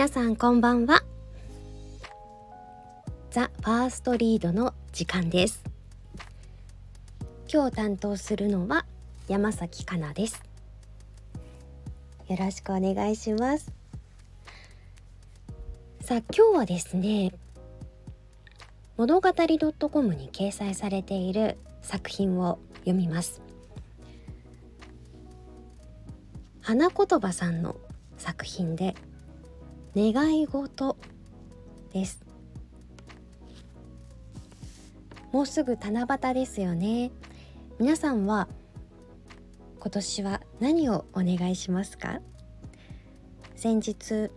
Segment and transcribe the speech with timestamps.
[0.00, 1.04] 皆さんこんばんは。
[3.30, 5.62] ザ・ファーストリードの時間です。
[7.52, 8.86] 今日担当するのは
[9.28, 10.42] 山崎かなです。
[12.28, 13.70] よろしくお願いします。
[16.00, 17.34] さあ今日はですね
[18.96, 19.30] 物語
[19.90, 23.42] .com に掲載されている作品を読みます。
[26.62, 27.76] 花言葉さんの
[28.16, 28.94] 作品で
[29.96, 30.96] 願い事
[31.92, 32.24] です。
[35.32, 37.10] もうすぐ七夕ですよね。
[37.78, 38.48] 皆さんは
[39.80, 42.20] 今年は何をお願いしますか？
[43.56, 44.30] 先日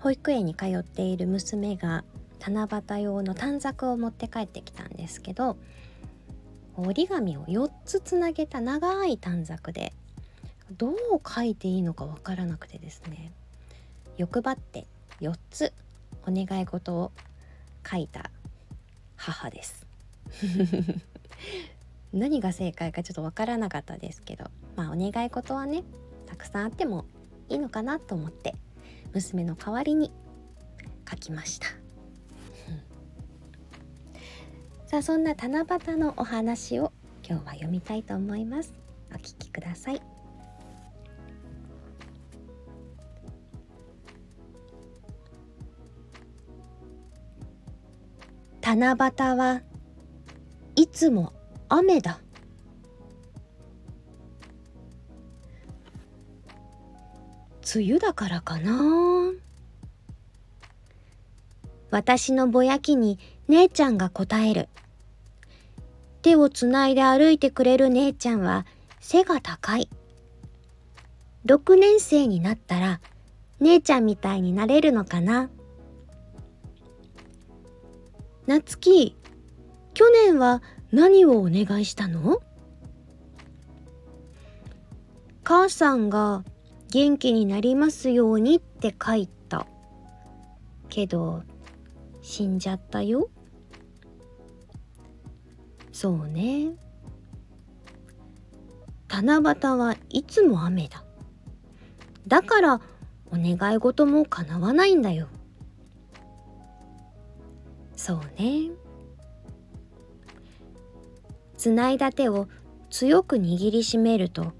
[0.00, 2.04] 保育園に通っている娘が
[2.38, 5.56] 七夕用の短冊を持って帰ってきたんですけど
[6.76, 9.92] 折り紙を4つつなげた長い短冊で
[10.76, 10.94] どう
[11.26, 13.32] 書いていいのかわからなくてですね。
[14.16, 14.86] 欲張って
[15.22, 15.72] 4つ
[16.26, 17.12] お願い事を
[17.88, 18.30] 書いた
[19.16, 19.86] 母です。
[22.12, 25.82] 何が正解かちょっとわからなかったですけどまあお願い事はね
[26.26, 27.06] たくさんあっても
[27.48, 28.54] いいのかなと思って
[29.14, 30.12] 娘の代わりに
[31.08, 31.66] 書きました、
[34.86, 36.92] さあそんな七夕のお話を
[37.26, 38.72] 今日は読みたいと思います。
[39.10, 40.11] お聞きください。
[48.74, 49.60] 七夕は
[50.76, 51.34] いつも
[51.68, 52.20] 雨だ。
[57.74, 59.32] 梅雨だからかな。
[61.90, 64.70] 私のぼやきに姉ちゃんが答える。
[66.22, 68.64] 手をつないで歩いてくれる姉ちゃんは
[69.00, 69.90] 背が高い。
[71.44, 73.00] 6年生になったら
[73.60, 75.50] 姉ちゃんみたいになれるのかな。
[78.46, 79.16] なつき、
[79.94, 82.40] 去年は何をお願いしたの？
[85.44, 86.44] 母さんが
[86.90, 89.66] 元気になりますようにって書いた。
[90.88, 91.42] けど、
[92.20, 93.30] 死んじゃったよ。
[95.92, 96.72] そうね。
[99.08, 101.04] 七夕はいつも雨だ。
[102.26, 102.80] だから
[103.26, 105.28] お願い事も叶わないんだよ。
[108.02, 108.72] そうね。
[111.56, 112.48] つないだ手を
[112.90, 114.54] 強く握りしめると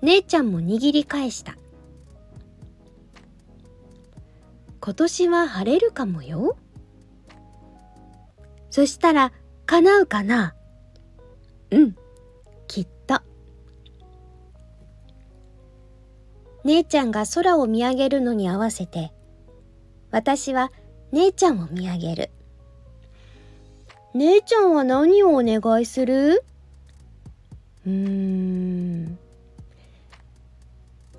[0.00, 1.56] 姉ちゃんも握り返した。
[4.80, 6.56] 今年は晴れるかもよ。
[8.70, 9.32] そしたら
[9.66, 10.54] 叶うかな？
[11.72, 11.96] うん
[12.68, 13.20] きっと。
[16.62, 19.12] 姉ちゃんが空を見上げるのに合わせて
[20.12, 20.70] 私は
[21.10, 22.30] 姉ちゃんを見上げる。
[24.14, 26.44] 姉ちゃんは何をお願いする？
[27.86, 29.18] うーん。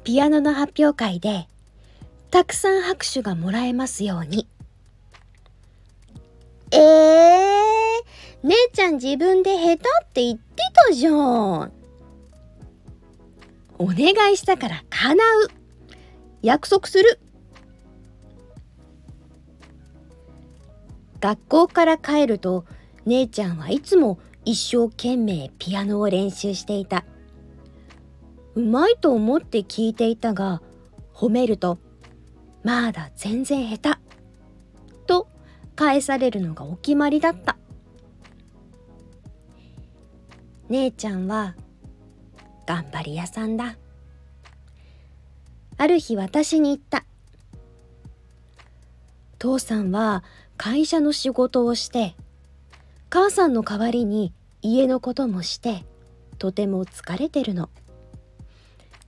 [0.04, 1.48] ピアノの発表会で
[2.30, 4.48] たくさん拍手がもらえますように。
[6.72, 9.78] ええー、姉ちゃん自分で下手っ
[10.14, 11.14] て言ってたじゃん。
[13.80, 15.50] お願いしたから叶う。
[16.44, 17.20] 約束する。
[21.20, 22.66] 学校から帰ると
[23.06, 27.06] 姉ちゃんはいつも一生懸命ピアノを練習していた。
[28.56, 30.62] うまいと思って聞いていたが、
[31.14, 31.80] 褒めると、
[32.64, 34.00] まだ全然下手。
[35.06, 35.28] と
[35.76, 37.58] 返されるのがお決まりだった。
[40.70, 41.56] 姉ちゃんは
[42.66, 43.78] 頑張り屋さんだ。
[45.78, 47.06] ある日私に言った。
[49.40, 50.24] 父さんは
[50.56, 52.16] 会社の仕事をして
[53.14, 54.34] 母さんの代わりに
[54.64, 55.86] 家のこともして
[56.40, 57.70] とても疲れてるの。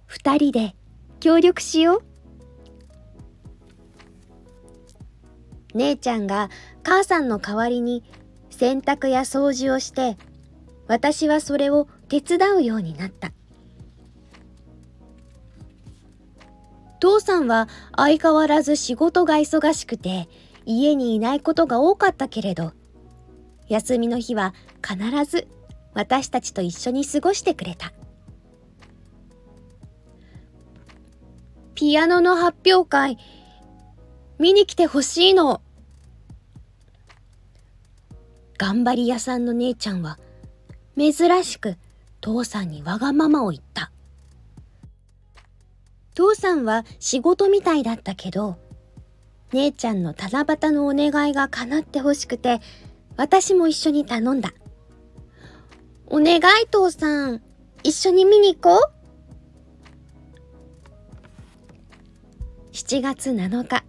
[0.05, 0.75] 二人で
[1.19, 2.01] 協力しよう。
[5.73, 6.51] 姉ちゃんが
[6.83, 8.03] 母さんの代わりに
[8.51, 10.17] 洗濯や掃除をして
[10.87, 13.31] 私はそれを手伝うようになった。
[16.99, 20.29] 父さんは相変わらず仕事が忙しくて
[20.63, 22.73] 家にいないことが多かったけれど
[23.67, 24.53] 休みの日は
[24.85, 25.47] 必ず
[25.93, 27.93] 私たちと一緒に過ごしてくれた。
[31.73, 33.17] ピアノの発表会、
[34.39, 35.61] 見に来てほしいの。
[38.57, 40.17] 頑張り屋さんの姉ちゃんは、
[40.97, 41.75] 珍しく
[42.21, 43.91] 父さんにわがままを言った。
[46.13, 48.57] 父さんは仕事みたいだったけど、
[49.51, 52.61] 姉ちゃんの七夕のお願いが叶ってほしくて
[53.17, 54.53] 私も一緒に頼んだ。
[56.07, 57.41] お願い父さん。
[57.83, 58.91] 一緒に見に行こう。
[62.73, 63.83] 7月7日。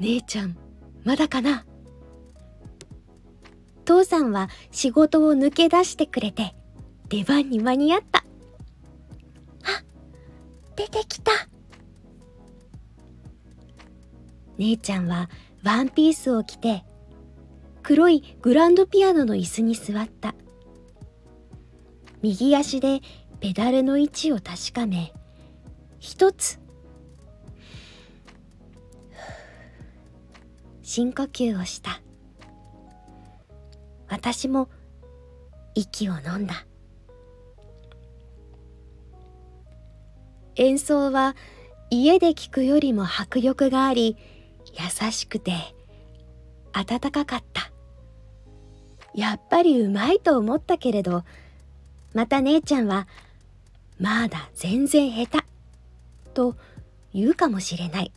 [0.00, 0.56] 姉ちゃん
[1.04, 1.66] まだかな？
[3.84, 6.54] 父さんは仕事を抜け出してくれて
[7.08, 8.24] 出番に間に合った。
[9.64, 9.82] あ
[10.76, 11.32] 出てきた。
[14.56, 15.28] 姉ちゃんは
[15.62, 16.84] ワンピースを着て
[17.82, 20.34] 黒いグランドピアノの椅子に座った。
[22.22, 23.00] 右足で
[23.40, 25.14] ペダルの位置を確かめ
[25.98, 26.60] 一つ
[30.82, 32.02] 深呼吸をした。
[34.08, 34.68] 私も
[35.74, 36.66] 息を飲んだ。
[40.56, 41.36] 演奏は
[41.90, 44.16] 家で聴くよりも迫力があり
[44.74, 45.52] 優しくて
[46.72, 47.70] 温かかった。
[49.14, 51.24] やっぱりうまいと思ったけれど
[52.14, 53.08] また姉ちゃんは
[53.98, 55.44] まだ全然下手
[56.32, 56.56] と
[57.12, 58.12] 言うかもしれない。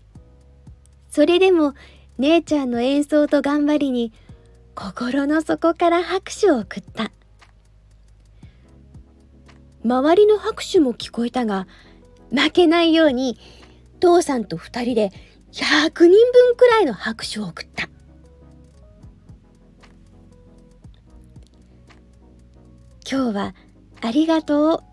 [1.09, 1.73] それでも
[2.17, 4.13] 姉ちゃんの演奏と頑張りに
[4.75, 7.11] 心の底から拍手を送った。
[9.83, 11.67] 周りの拍手も聞こえたが
[12.31, 13.37] 負けないように
[13.99, 15.11] 父さんと二人で
[15.53, 17.87] 100人分くらいの拍手を送った。
[23.09, 23.55] 今日は
[24.01, 24.83] ありがとう。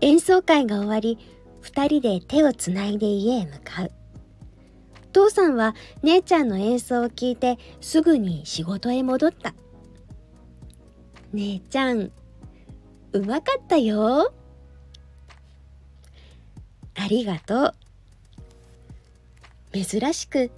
[0.00, 1.18] 演奏会が終わり
[1.60, 3.90] 二人で手をつないで家へ向かう。
[5.12, 9.54] 父さんは姉ちゃんの演奏を聞いてすぐに仕事へ戻った。
[11.34, 12.10] 姉ちゃん
[13.12, 14.32] うまかったよ。
[16.94, 17.83] ありがとう。
[19.74, 20.52] 珍しく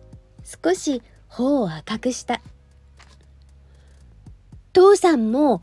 [0.44, 2.40] 少し頬を赤くした。
[4.72, 5.62] 父さんも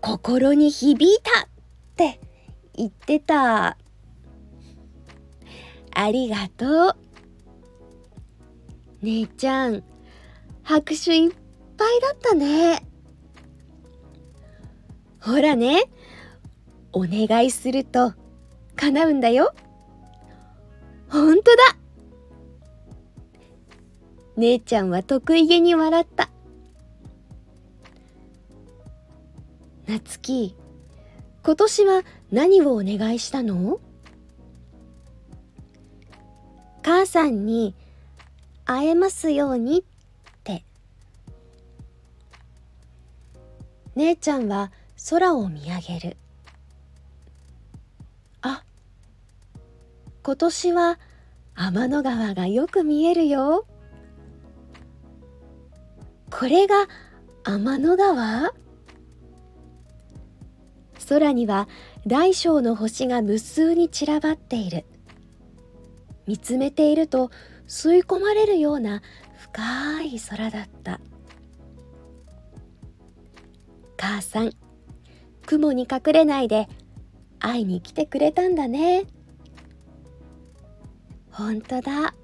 [0.00, 1.48] 心に響いたっ
[1.96, 2.20] て
[2.74, 3.76] 言ってた
[5.94, 6.96] ありがとう。
[9.02, 9.84] 姉ちゃん
[10.64, 11.30] 拍手いっ
[11.76, 12.82] ぱいだったね。
[15.20, 15.84] ほらね
[16.92, 18.14] お願いすると
[18.74, 19.54] 叶うんだよ。
[21.08, 21.77] ほんとだ。
[24.38, 26.30] 姉ちゃんは得意げに笑った。
[29.88, 30.54] なつき
[31.42, 33.80] 今年は何をお願いしたの？
[36.84, 37.74] 母さんに
[38.64, 39.82] 会えますようにっ
[40.44, 40.62] て。
[43.96, 44.70] 姉ちゃんは
[45.10, 46.16] 空を見上げる。
[48.42, 48.62] あ
[50.22, 51.00] 今年は
[51.56, 53.66] 天の川がよく見えるよ。
[56.30, 56.86] これが
[57.44, 58.52] 天の川？
[61.08, 61.68] 空には
[62.06, 64.84] 大小の星が無数に散らばっている。
[66.26, 67.30] 見つめていると
[67.66, 69.02] 吸い込まれるような
[69.38, 71.00] 深い空だった。
[73.96, 74.52] 母さん
[75.46, 76.68] 雲に隠れないで
[77.40, 79.06] 会いに来てくれたんだね。
[81.30, 82.14] ほんとだ。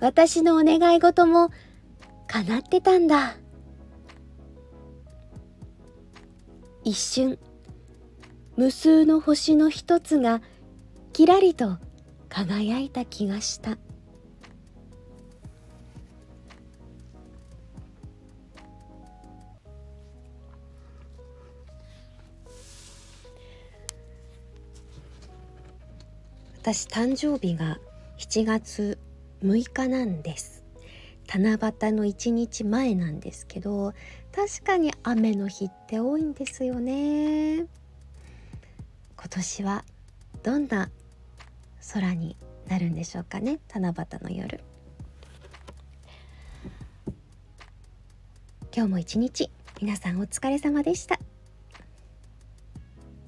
[0.00, 1.50] 私のお願い事も
[2.32, 3.36] 叶ってたんだ。
[6.82, 7.38] 一瞬
[8.56, 10.40] 無数の星の一つが
[11.12, 11.76] きらりと
[12.30, 13.76] 輝いた気がした。
[26.62, 27.78] 私誕生日が
[28.18, 28.98] 7月
[29.42, 30.61] 6日なんです。
[31.28, 31.56] 七夕
[31.92, 33.94] の1日前なんですけど
[34.34, 37.66] 確かに雨の日って多いんですよね。
[39.16, 39.84] 今年は
[40.42, 40.90] どんな
[41.92, 42.36] 空に
[42.68, 44.60] なるんでしょうかね七夕の夜。
[48.74, 49.50] 今日も一日
[49.80, 51.18] 皆さんお疲れ様でした。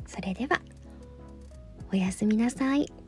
[0.07, 0.61] それでは
[1.93, 3.04] おやすみなさい。